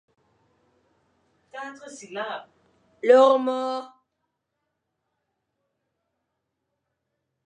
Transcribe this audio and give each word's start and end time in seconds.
Lere 3.05 3.37
mor. 3.45 3.79